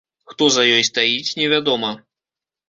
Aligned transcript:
Хто 0.31 0.47
за 0.55 0.63
ёй 0.77 0.83
стаіць, 0.87 1.35
невядома. 1.41 1.93